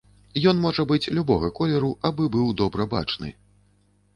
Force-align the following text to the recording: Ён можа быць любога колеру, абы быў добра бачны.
Ён 0.51 0.61
можа 0.61 0.85
быць 0.91 1.11
любога 1.17 1.51
колеру, 1.61 1.91
абы 2.09 2.27
быў 2.37 2.51
добра 2.63 2.89
бачны. 2.95 3.29